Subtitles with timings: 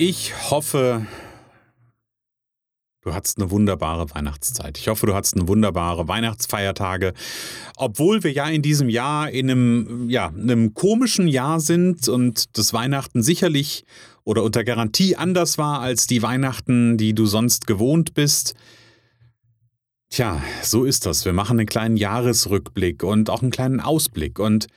[0.00, 1.04] Ich hoffe,
[3.02, 4.78] du hattest eine wunderbare Weihnachtszeit.
[4.78, 7.14] Ich hoffe, du hattest eine wunderbare Weihnachtsfeiertage.
[7.76, 12.72] Obwohl wir ja in diesem Jahr in einem, ja, einem komischen Jahr sind und das
[12.72, 13.84] Weihnachten sicherlich
[14.22, 18.54] oder unter Garantie anders war als die Weihnachten, die du sonst gewohnt bist.
[20.10, 21.24] Tja, so ist das.
[21.24, 24.38] Wir machen einen kleinen Jahresrückblick und auch einen kleinen Ausblick.
[24.38, 24.68] Und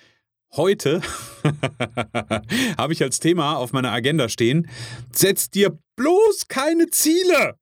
[0.56, 1.02] Heute
[2.78, 4.68] habe ich als Thema auf meiner Agenda stehen,
[5.14, 7.56] setz dir bloß keine Ziele.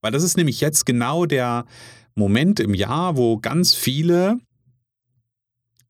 [0.00, 1.64] Weil das ist nämlich jetzt genau der
[2.16, 4.40] Moment im Jahr, wo ganz viele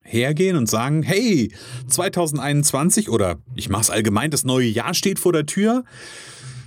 [0.03, 1.53] hergehen und sagen, hey,
[1.89, 5.85] 2021 oder ich mache es allgemein, das neue Jahr steht vor der Tür.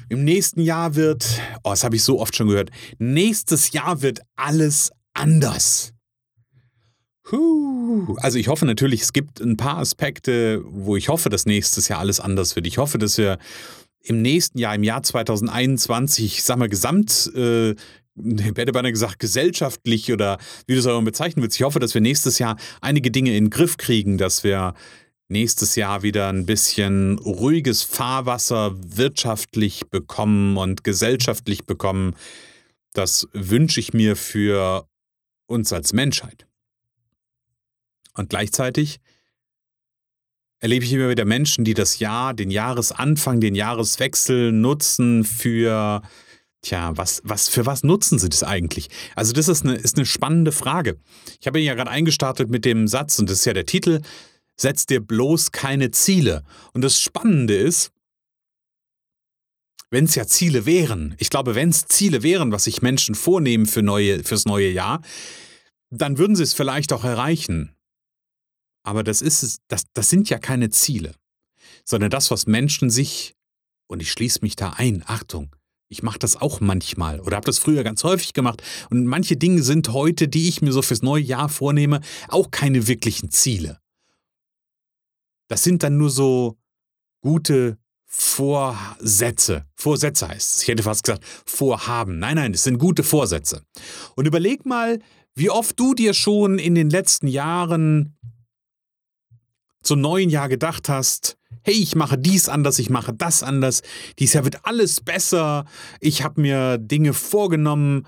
[0.10, 4.22] Im nächsten Jahr wird, oh, das habe ich so oft schon gehört, nächstes Jahr wird
[4.36, 5.94] alles anders.
[8.18, 12.00] Also ich hoffe natürlich, es gibt ein paar Aspekte, wo ich hoffe, dass nächstes Jahr
[12.00, 12.68] alles anders wird.
[12.68, 13.38] Ich hoffe, dass wir
[14.02, 17.76] im nächsten Jahr, im Jahr 2021, ich sag mal, gesamt, äh,
[18.56, 21.94] hätte beinahe gesagt, gesellschaftlich oder wie du es auch immer bezeichnen willst, ich hoffe, dass
[21.94, 24.74] wir nächstes Jahr einige Dinge in den Griff kriegen, dass wir
[25.30, 32.16] nächstes Jahr wieder ein bisschen ruhiges Fahrwasser wirtschaftlich bekommen und gesellschaftlich bekommen.
[32.94, 34.88] Das wünsche ich mir für
[35.46, 36.49] uns als Menschheit.
[38.20, 39.00] Und gleichzeitig
[40.60, 46.02] erlebe ich immer wieder Menschen, die das Jahr, den Jahresanfang, den Jahreswechsel nutzen für,
[46.62, 48.90] tja, was, was, für was nutzen sie das eigentlich?
[49.16, 51.00] Also, das ist eine, ist eine spannende Frage.
[51.40, 54.02] Ich habe ihn ja gerade eingestartet mit dem Satz, und das ist ja der Titel,
[54.58, 56.44] setz dir bloß keine Ziele.
[56.74, 57.94] Und das Spannende ist,
[59.92, 63.66] wenn es ja Ziele wären, ich glaube, wenn es Ziele wären, was sich Menschen vornehmen
[63.66, 65.02] für neue, fürs neue Jahr,
[65.90, 67.74] dann würden sie es vielleicht auch erreichen.
[68.90, 71.14] Aber das ist das, das sind ja keine Ziele,
[71.86, 73.36] sondern das, was Menschen sich,
[73.86, 75.56] und ich schließe mich da ein, Achtung,
[75.90, 78.64] ich mache das auch manchmal oder habe das früher ganz häufig gemacht.
[78.90, 82.88] Und manche Dinge sind heute, die ich mir so fürs neue Jahr vornehme, auch keine
[82.88, 83.80] wirklichen Ziele.
[85.50, 86.58] Das sind dann nur so
[87.22, 87.78] gute
[88.08, 89.68] Vorsätze.
[89.76, 90.62] Vorsätze heißt es.
[90.64, 92.18] Ich hätte fast gesagt Vorhaben.
[92.18, 93.62] Nein, nein, es sind gute Vorsätze.
[94.16, 95.00] Und überleg mal,
[95.36, 98.18] wie oft du dir schon in den letzten Jahren
[99.82, 103.82] zum neuen Jahr gedacht hast, hey, ich mache dies anders, ich mache das anders,
[104.18, 105.66] dieses Jahr wird alles besser,
[106.00, 108.06] ich habe mir Dinge vorgenommen,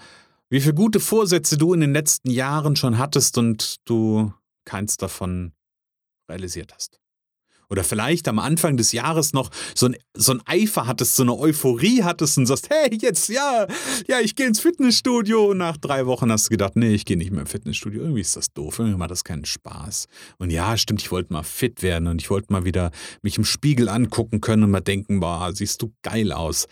[0.49, 4.33] wie viele gute Vorsätze du in den letzten Jahren schon hattest und du
[4.65, 5.53] keins davon
[6.29, 7.00] realisiert hast.
[7.71, 11.37] Oder vielleicht am Anfang des Jahres noch so ein, so ein Eifer hattest, so eine
[11.37, 13.65] Euphorie hattest und sagst, hey, jetzt, ja,
[14.09, 15.51] ja, ich gehe ins Fitnessstudio.
[15.51, 18.01] Und nach drei Wochen hast du gedacht, nee, ich gehe nicht mehr ins Fitnessstudio.
[18.01, 20.07] Irgendwie ist das doof, irgendwie macht das keinen Spaß.
[20.37, 23.45] Und ja, stimmt, ich wollte mal fit werden und ich wollte mal wieder mich im
[23.45, 26.67] Spiegel angucken können und mal denken, boah, siehst du geil aus.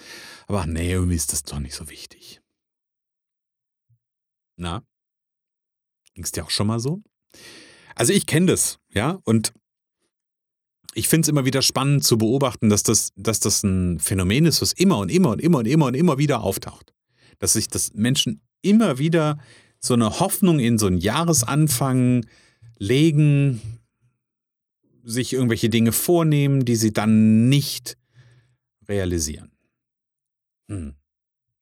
[0.48, 2.42] Aber nee, irgendwie ist das doch nicht so wichtig.
[4.58, 4.84] Na?
[6.14, 7.02] Ging es dir auch schon mal so?
[7.96, 9.54] Also ich kenne das, ja, und
[10.94, 14.62] ich finde es immer wieder spannend zu beobachten, dass das, dass das ein Phänomen ist,
[14.62, 16.94] was immer und immer und immer und immer und immer wieder auftaucht.
[17.40, 19.38] Dass sich das Menschen immer wieder
[19.80, 22.26] so eine Hoffnung in so einen Jahresanfang
[22.78, 23.80] legen,
[25.04, 27.98] sich irgendwelche Dinge vornehmen, die sie dann nicht
[28.88, 29.52] realisieren.
[30.70, 30.96] Hm.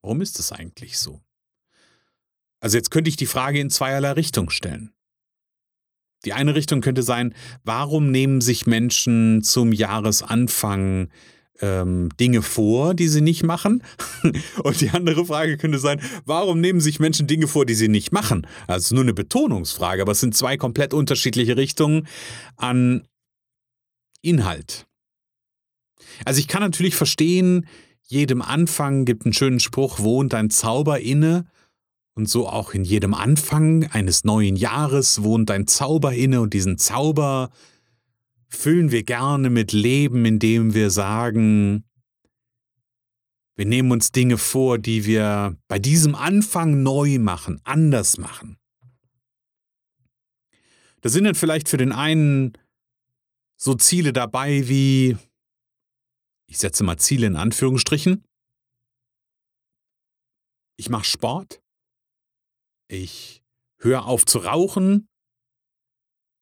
[0.02, 1.20] Warum ist das eigentlich so?
[2.60, 4.92] Also jetzt könnte ich die Frage in zweierlei Richtung stellen.
[6.24, 7.34] Die eine Richtung könnte sein,
[7.64, 11.10] warum nehmen sich Menschen zum Jahresanfang
[11.60, 13.82] ähm, Dinge vor, die sie nicht machen?
[14.62, 18.12] Und die andere Frage könnte sein, warum nehmen sich Menschen Dinge vor, die sie nicht
[18.12, 18.46] machen?
[18.66, 22.06] Also nur eine Betonungsfrage, aber es sind zwei komplett unterschiedliche Richtungen
[22.56, 23.06] an
[24.22, 24.86] Inhalt.
[26.24, 27.66] Also ich kann natürlich verstehen,
[28.02, 31.46] jedem Anfang gibt einen schönen Spruch, wohnt ein Zauber inne
[32.18, 36.76] und so auch in jedem Anfang eines neuen Jahres wohnt ein Zauber inne und diesen
[36.76, 37.50] Zauber
[38.48, 41.84] füllen wir gerne mit Leben, indem wir sagen,
[43.54, 48.58] wir nehmen uns Dinge vor, die wir bei diesem Anfang neu machen, anders machen.
[51.00, 52.52] Da sind dann vielleicht für den einen
[53.56, 55.16] so Ziele dabei wie
[56.46, 58.24] ich setze mal Ziele in Anführungsstrichen.
[60.76, 61.60] Ich mache Sport.
[62.88, 63.42] Ich
[63.78, 65.08] höre auf zu rauchen.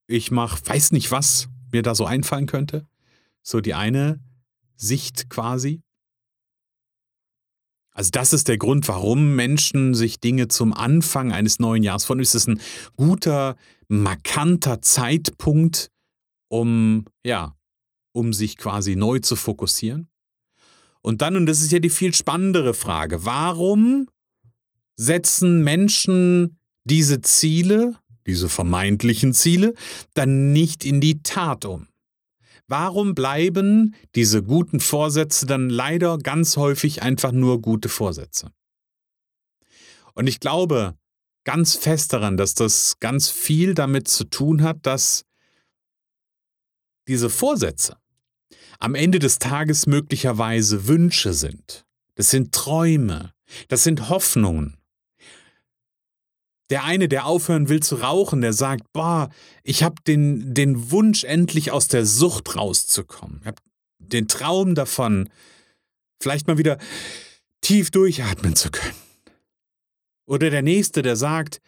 [0.07, 2.87] Ich mache, weiß nicht, was mir da so einfallen könnte.
[3.43, 4.21] So die eine
[4.77, 5.83] Sicht quasi.
[7.91, 12.21] Also das ist der Grund, warum Menschen sich Dinge zum Anfang eines neuen Jahres von
[12.21, 12.61] ist es ein
[12.97, 13.57] guter,
[13.89, 15.91] markanter Zeitpunkt,
[16.49, 17.57] um ja,
[18.13, 20.09] um sich quasi neu zu fokussieren.
[21.01, 24.09] Und dann, und das ist ja die viel spannendere Frage, warum
[24.97, 27.95] setzen Menschen diese Ziele,
[28.27, 29.75] diese vermeintlichen Ziele,
[30.15, 31.89] dann nicht in die Tat um?
[32.69, 38.51] Warum bleiben diese guten Vorsätze dann leider ganz häufig einfach nur gute Vorsätze?
[40.15, 40.97] Und ich glaube
[41.45, 45.25] ganz fest daran, dass das ganz viel damit zu tun hat, dass
[47.07, 47.97] diese Vorsätze
[48.81, 51.87] am Ende des Tages möglicherweise Wünsche sind.
[52.17, 53.33] Das sind Träume,
[53.69, 54.77] das sind Hoffnungen.
[56.71, 59.31] Der eine, der aufhören will zu rauchen, der sagt, boah,
[59.63, 63.39] ich habe den, den Wunsch, endlich aus der Sucht rauszukommen.
[63.43, 63.63] Ich habe
[63.99, 65.29] den Traum davon,
[66.21, 66.79] vielleicht mal wieder
[67.61, 68.95] tief durchatmen zu können.
[70.27, 71.61] Oder der nächste, der sagt,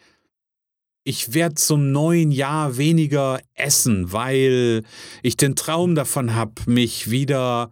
[1.05, 4.83] ich werde zum neuen Jahr weniger essen, weil
[5.23, 7.71] ich den Traum davon habe, mich wieder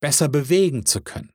[0.00, 1.30] besser bewegen zu können.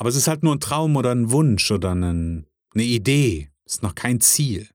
[0.00, 3.50] Aber es ist halt nur ein Traum oder ein Wunsch oder eine, eine Idee.
[3.66, 4.66] Es ist noch kein Ziel.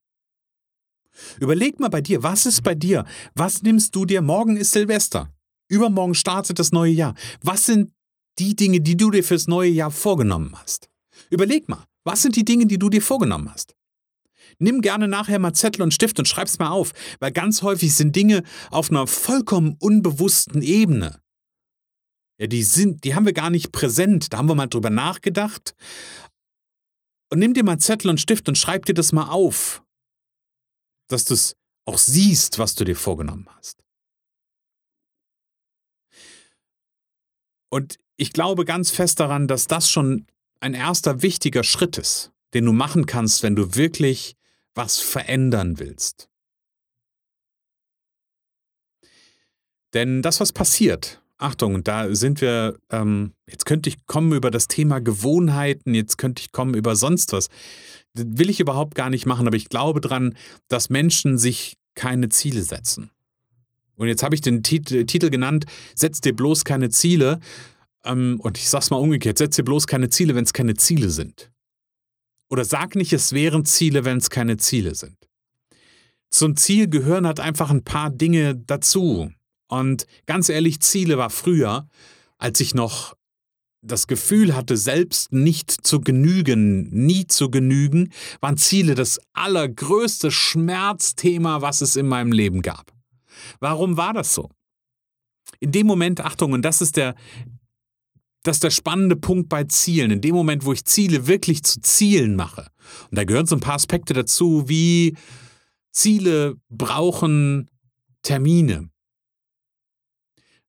[1.40, 3.06] Überleg mal bei dir, was ist bei dir?
[3.34, 4.22] Was nimmst du dir?
[4.22, 5.34] Morgen ist Silvester.
[5.68, 7.16] Übermorgen startet das neue Jahr.
[7.42, 7.92] Was sind
[8.38, 10.90] die Dinge, die du dir fürs neue Jahr vorgenommen hast?
[11.32, 13.76] Überleg mal, was sind die Dinge, die du dir vorgenommen hast?
[14.60, 18.16] Nimm gerne nachher mal Zettel und Stift und schreib's mal auf, weil ganz häufig sind
[18.16, 21.20] Dinge auf einer vollkommen unbewussten Ebene.
[22.38, 24.34] Ja, die sind, die haben wir gar nicht präsent.
[24.34, 25.76] Da haben wir mal drüber nachgedacht.
[27.30, 29.84] Und nimm dir mal Zettel und Stift und schreib dir das mal auf,
[31.08, 31.56] dass du es
[31.86, 33.84] auch siehst, was du dir vorgenommen hast.
[37.70, 40.28] Und ich glaube ganz fest daran, dass das schon
[40.60, 44.36] ein erster wichtiger Schritt ist, den du machen kannst, wenn du wirklich
[44.74, 46.30] was verändern willst.
[49.94, 54.68] Denn das, was passiert, Achtung, da sind wir, ähm, jetzt könnte ich kommen über das
[54.68, 57.50] Thema Gewohnheiten, jetzt könnte ich kommen über sonst was.
[58.14, 60.36] Das will ich überhaupt gar nicht machen, aber ich glaube daran,
[60.70, 63.12] dass Menschen sich keine Ziele setzen.
[63.98, 67.40] Und jetzt habe ich den Titel, Titel genannt, setz dir bloß keine Ziele.
[68.04, 71.10] Ähm, und ich sag's mal umgekehrt, setz dir bloß keine Ziele, wenn es keine Ziele
[71.10, 71.52] sind.
[72.50, 75.18] Oder sag nicht, es wären Ziele, wenn es keine Ziele sind.
[76.30, 79.32] Zum Ziel gehören halt einfach ein paar Dinge dazu.
[79.68, 81.88] Und ganz ehrlich, Ziele war früher,
[82.38, 83.16] als ich noch
[83.82, 91.62] das Gefühl hatte, selbst nicht zu genügen, nie zu genügen, waren Ziele das allergrößte Schmerzthema,
[91.62, 92.92] was es in meinem Leben gab.
[93.60, 94.50] Warum war das so?
[95.60, 97.16] In dem Moment, Achtung, und das ist der,
[98.44, 100.12] das ist der spannende Punkt bei Zielen.
[100.12, 102.68] In dem Moment, wo ich Ziele wirklich zu Zielen mache,
[103.10, 105.16] und da gehören so ein paar Aspekte dazu, wie
[105.92, 107.70] Ziele brauchen
[108.22, 108.90] Termine.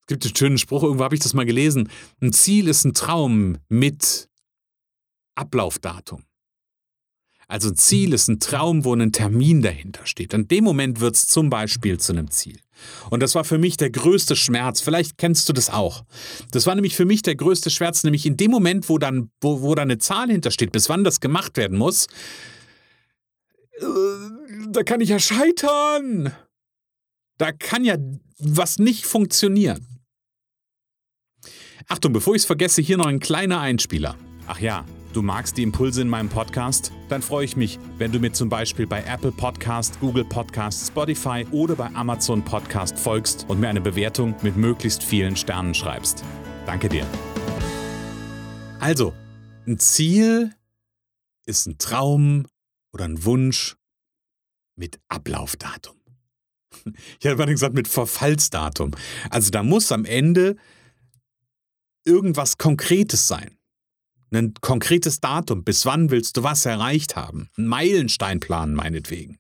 [0.07, 1.91] Es gibt einen schönen Spruch, irgendwo habe ich das mal gelesen.
[2.23, 4.29] Ein Ziel ist ein Traum mit
[5.35, 6.23] Ablaufdatum.
[7.49, 10.33] Also ein Ziel ist ein Traum, wo ein Termin dahinter steht.
[10.33, 12.61] In dem Moment wird es zum Beispiel zu einem Ziel.
[13.11, 14.81] Und das war für mich der größte Schmerz.
[14.81, 16.05] Vielleicht kennst du das auch.
[16.53, 19.61] Das war nämlich für mich der größte Schmerz, nämlich in dem Moment, wo dann, wo,
[19.63, 22.07] wo da eine Zahl hintersteht, bis wann das gemacht werden muss,
[23.81, 23.85] äh,
[24.71, 26.33] da kann ich ja scheitern.
[27.39, 27.97] Da kann ja
[28.39, 29.96] was nicht funktionieren.
[31.89, 34.17] Achtung, bevor ich es vergesse, hier noch ein kleiner Einspieler.
[34.49, 36.91] Ach ja, du magst die Impulse in meinem Podcast?
[37.09, 41.47] Dann freue ich mich, wenn du mir zum Beispiel bei Apple Podcast, Google Podcast, Spotify
[41.53, 46.25] oder bei Amazon Podcast folgst und mir eine Bewertung mit möglichst vielen Sternen schreibst.
[46.67, 47.07] Danke dir.
[48.81, 49.15] Also,
[49.65, 50.53] ein Ziel
[51.45, 52.49] ist ein Traum
[52.93, 53.77] oder ein Wunsch
[54.75, 55.95] mit Ablaufdatum.
[57.19, 58.91] Ich hätte mal gesagt mit Verfallsdatum.
[59.31, 60.57] Also da muss am Ende
[62.07, 63.59] irgendwas Konkretes sein.
[64.33, 67.49] Ein konkretes Datum, bis wann willst du was erreicht haben?
[67.57, 69.39] Ein Meilensteinplan meinetwegen.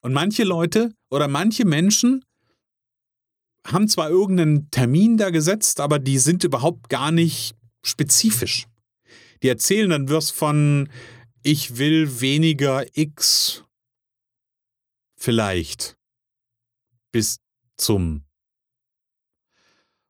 [0.00, 2.24] Und manche Leute oder manche Menschen
[3.66, 8.66] haben zwar irgendeinen Termin da gesetzt, aber die sind überhaupt gar nicht spezifisch.
[9.42, 10.88] Die erzählen dann was von,
[11.42, 13.64] ich will weniger X
[15.16, 15.96] vielleicht
[17.12, 17.40] bis
[17.76, 18.24] zum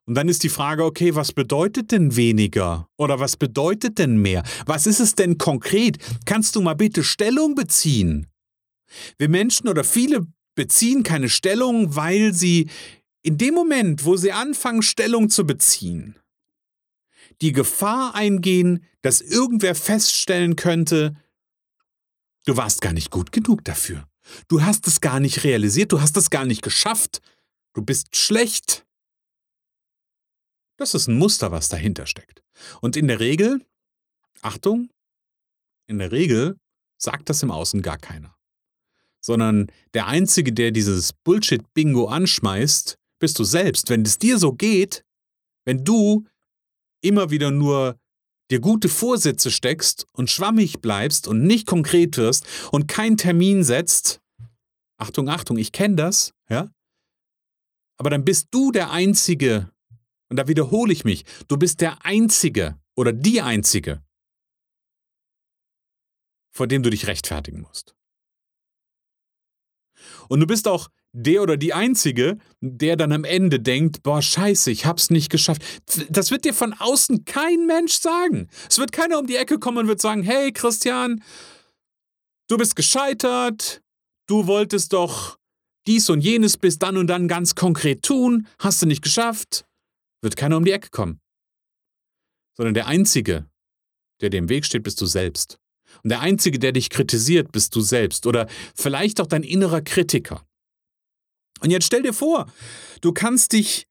[0.08, 2.88] Und dann ist die Frage, okay, was bedeutet denn weniger?
[2.96, 4.42] Oder was bedeutet denn mehr?
[4.64, 5.98] Was ist es denn konkret?
[6.24, 8.26] Kannst du mal bitte Stellung beziehen?
[9.18, 12.70] Wir Menschen oder viele beziehen keine Stellung, weil sie
[13.20, 16.16] in dem Moment, wo sie anfangen, Stellung zu beziehen,
[17.42, 21.16] die Gefahr eingehen, dass irgendwer feststellen könnte,
[22.46, 24.08] du warst gar nicht gut genug dafür.
[24.48, 27.20] Du hast es gar nicht realisiert, du hast es gar nicht geschafft.
[27.74, 28.86] Du bist schlecht.
[30.78, 32.42] Das ist ein Muster, was dahinter steckt.
[32.80, 33.66] Und in der Regel,
[34.40, 34.88] Achtung,
[35.88, 36.56] in der Regel
[36.96, 38.36] sagt das im Außen gar keiner.
[39.20, 43.90] Sondern der Einzige, der dieses Bullshit-Bingo anschmeißt, bist du selbst.
[43.90, 45.04] Wenn es dir so geht,
[45.64, 46.24] wenn du
[47.02, 47.98] immer wieder nur
[48.50, 54.20] dir gute Vorsätze steckst und schwammig bleibst und nicht konkret wirst und keinen Termin setzt,
[54.96, 56.70] Achtung, Achtung, ich kenne das, ja?
[57.98, 59.70] Aber dann bist du der Einzige,
[60.30, 64.02] und da wiederhole ich mich, du bist der Einzige oder die Einzige,
[66.50, 67.94] vor dem du dich rechtfertigen musst.
[70.28, 74.70] Und du bist auch der oder die Einzige, der dann am Ende denkt, boah, scheiße,
[74.70, 75.62] ich hab's nicht geschafft.
[76.10, 78.48] Das wird dir von außen kein Mensch sagen.
[78.68, 81.22] Es wird keiner um die Ecke kommen und wird sagen, hey Christian,
[82.48, 83.82] du bist gescheitert,
[84.26, 85.38] du wolltest doch
[85.86, 89.67] dies und jenes bis dann und dann ganz konkret tun, hast du nicht geschafft
[90.20, 91.20] wird keiner um die Ecke kommen.
[92.56, 93.48] Sondern der Einzige,
[94.20, 95.58] der dir im Weg steht, bist du selbst.
[96.02, 98.26] Und der Einzige, der dich kritisiert, bist du selbst.
[98.26, 100.44] Oder vielleicht auch dein innerer Kritiker.
[101.60, 102.46] Und jetzt stell dir vor,
[103.00, 103.88] du kannst dich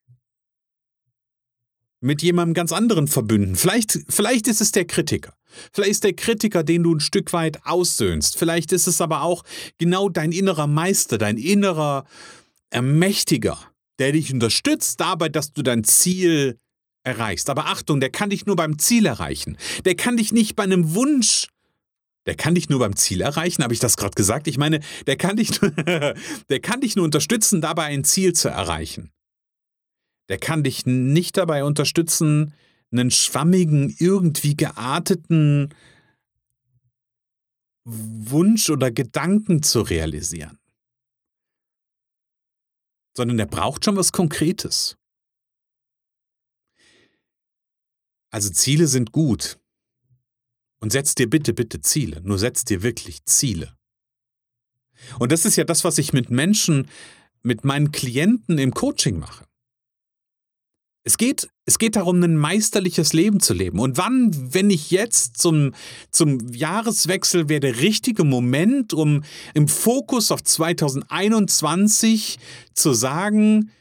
[2.00, 3.56] mit jemandem ganz anderen verbünden.
[3.56, 5.34] Vielleicht, vielleicht ist es der Kritiker.
[5.74, 8.38] Vielleicht ist der Kritiker, den du ein Stück weit aussöhnst.
[8.38, 9.44] Vielleicht ist es aber auch
[9.78, 12.06] genau dein innerer Meister, dein innerer
[12.70, 13.58] Ermächtiger,
[14.00, 16.60] der dich unterstützt dabei, dass du dein Ziel
[17.04, 17.50] erreichst.
[17.50, 19.58] Aber Achtung, der kann dich nur beim Ziel erreichen.
[19.86, 21.48] Der kann dich nicht bei einem Wunsch
[22.28, 24.48] der kann dich nur beim Ziel erreichen, habe ich das gerade gesagt?
[24.48, 25.72] Ich meine, der kann, dich nur,
[26.50, 29.12] der kann dich nur unterstützen, dabei ein Ziel zu erreichen.
[30.28, 32.54] Der kann dich nicht dabei unterstützen,
[32.92, 35.74] einen schwammigen, irgendwie gearteten
[37.86, 40.57] Wunsch oder Gedanken zu realisieren
[43.18, 44.96] sondern er braucht schon was Konkretes.
[48.30, 49.60] Also Ziele sind gut.
[50.80, 52.22] Und setz dir bitte, bitte Ziele.
[52.22, 53.76] Nur setz dir wirklich Ziele.
[55.18, 56.88] Und das ist ja das, was ich mit Menschen,
[57.42, 59.48] mit meinen Klienten im Coaching mache.
[61.08, 63.80] Es geht, es geht darum, ein meisterliches Leben zu leben.
[63.80, 65.74] Und wann, wenn nicht jetzt zum,
[66.12, 69.24] zum Jahreswechsel, wäre der richtige Moment, um
[69.54, 72.40] im Fokus auf 2021
[72.74, 73.72] zu sagen,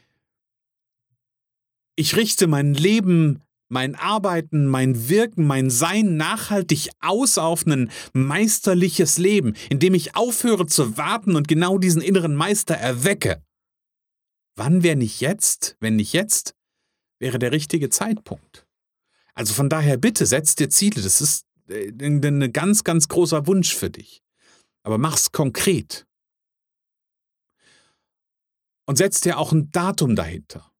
[1.97, 9.17] ich richte mein Leben, mein Arbeiten, mein Wirken, mein Sein nachhaltig aus auf ein meisterliches
[9.17, 13.43] Leben, indem ich aufhöre zu warten und genau diesen inneren Meister erwecke.
[14.55, 16.56] Wann wäre nicht jetzt, wenn nicht jetzt,
[17.19, 18.67] wäre der richtige Zeitpunkt.
[19.33, 21.01] Also von daher bitte, setz dir Ziele.
[21.01, 24.23] Das ist äh, ein ganz, ganz großer Wunsch für dich.
[24.83, 26.07] Aber mach's konkret.
[28.85, 30.71] Und setz dir auch ein Datum dahinter.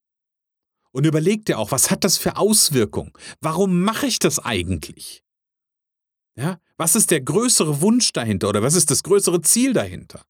[0.92, 3.14] Und überleg dir auch, was hat das für Auswirkungen?
[3.42, 5.24] Warum mache ich das eigentlich?
[6.36, 10.26] Ja, was ist der größere Wunsch dahinter oder was ist das größere Ziel dahinter?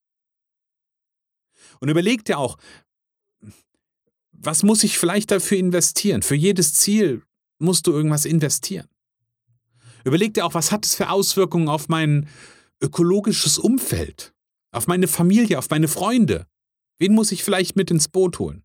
[1.79, 2.57] Und überleg dir auch,
[4.37, 6.21] was muss ich vielleicht dafür investieren?
[6.21, 7.23] Für jedes Ziel
[7.59, 8.87] musst du irgendwas investieren.
[10.03, 12.29] Überleg dir auch, was hat es für Auswirkungen auf mein
[12.81, 14.33] ökologisches Umfeld,
[14.71, 16.47] auf meine Familie, auf meine Freunde?
[16.99, 18.63] Wen muss ich vielleicht mit ins Boot holen?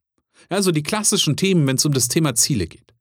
[0.48, 2.94] Also die klassischen Themen, wenn es um das Thema Ziele geht.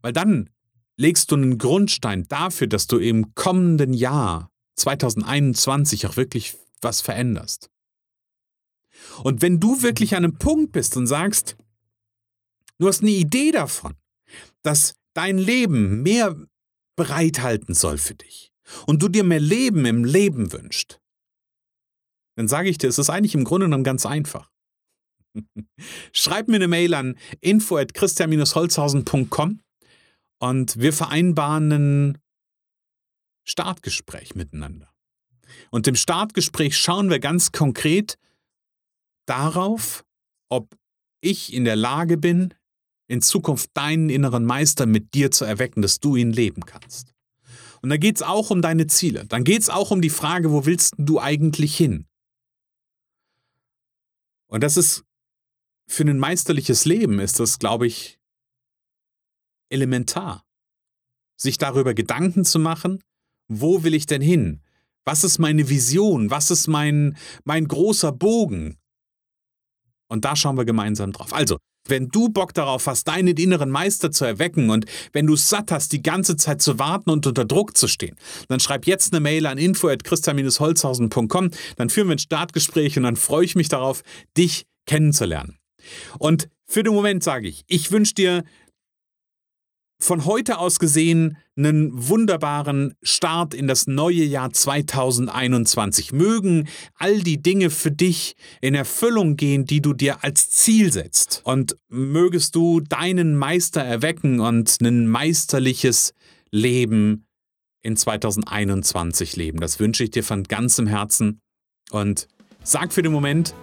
[0.00, 0.50] Weil dann
[0.96, 7.70] legst du einen Grundstein dafür, dass du im kommenden Jahr 2021 auch wirklich was veränderst.
[9.22, 11.56] Und wenn du wirklich an einem Punkt bist und sagst,
[12.78, 13.94] du hast eine Idee davon,
[14.62, 16.36] dass dein Leben mehr
[16.96, 18.52] bereithalten soll für dich
[18.86, 21.00] und du dir mehr Leben im Leben wünschst,
[22.36, 24.50] dann sage ich dir, es ist eigentlich im Grunde genommen ganz einfach.
[26.12, 29.60] Schreib mir eine Mail an info at christian-holzhausen.com
[30.38, 32.18] und wir vereinbaren ein
[33.44, 34.92] Startgespräch miteinander.
[35.70, 38.18] Und im Startgespräch schauen wir ganz konkret,
[39.26, 40.04] darauf,
[40.48, 40.76] ob
[41.20, 42.54] ich in der Lage bin,
[43.06, 47.14] in Zukunft deinen inneren Meister mit dir zu erwecken, dass du ihn leben kannst.
[47.82, 49.26] Und da geht es auch um deine Ziele.
[49.26, 52.06] Dann geht es auch um die Frage, wo willst du eigentlich hin?
[54.46, 55.04] Und das ist
[55.86, 58.18] für ein meisterliches Leben ist das, glaube ich,
[59.68, 60.44] elementar.
[61.36, 63.02] Sich darüber Gedanken zu machen,
[63.48, 64.62] wo will ich denn hin?
[65.04, 66.30] Was ist meine Vision?
[66.30, 68.78] Was ist mein, mein großer Bogen?
[70.14, 71.34] Und da schauen wir gemeinsam drauf.
[71.34, 75.70] Also, wenn du Bock darauf hast, deinen inneren Meister zu erwecken und wenn du satt
[75.70, 78.16] hast, die ganze Zeit zu warten und unter Druck zu stehen,
[78.48, 83.44] dann schreib jetzt eine Mail an info.christa-holzhausen.com, dann führen wir ein Startgespräch und dann freue
[83.44, 84.02] ich mich darauf,
[84.36, 85.58] dich kennenzulernen.
[86.18, 88.44] Und für den Moment sage ich, ich wünsche dir
[90.04, 96.12] von heute aus gesehen einen wunderbaren Start in das neue Jahr 2021.
[96.12, 101.42] Mögen all die Dinge für dich in Erfüllung gehen, die du dir als Ziel setzt.
[101.44, 106.12] Und mögest du deinen Meister erwecken und ein meisterliches
[106.50, 107.26] Leben
[107.82, 109.60] in 2021 leben.
[109.60, 111.40] Das wünsche ich dir von ganzem Herzen.
[111.90, 112.28] Und
[112.62, 113.54] sag für den Moment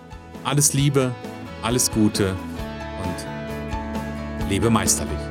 [0.43, 1.13] alles Liebe,
[1.61, 2.35] alles Gute
[3.03, 5.30] und lebe meisterlich.